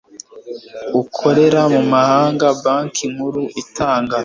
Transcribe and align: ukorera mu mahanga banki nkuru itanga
ukorera 1.01 1.61
mu 1.73 1.81
mahanga 1.93 2.45
banki 2.63 3.05
nkuru 3.13 3.41
itanga 3.61 4.15